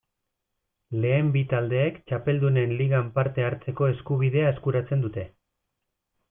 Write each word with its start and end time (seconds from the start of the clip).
Lehen 1.01 1.27
bi 1.35 1.43
taldeek 1.51 1.99
Txapeldunen 2.11 2.73
Ligan 2.79 3.11
parte 3.19 3.45
hartzeko 3.49 3.91
eskubidea 3.97 4.49
eskuratzen 4.55 5.07
dute. 5.07 5.29